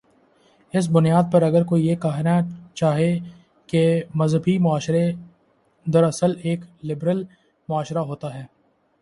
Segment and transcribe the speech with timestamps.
[0.73, 2.39] اس بنیاد پر اگر کوئی یہ کہنا
[2.73, 3.11] چاہے
[3.67, 3.83] کہ
[4.15, 5.05] مذہبی معاشرہ
[5.85, 7.23] دراصل ایک لبرل
[7.69, 8.45] معاشرہ ہوتا ہے۔